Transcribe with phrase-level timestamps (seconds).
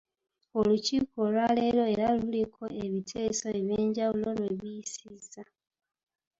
[0.59, 5.41] Olukiiko olwaleero era luliko ebiteeso ebyenjawulo lwe biyisiza.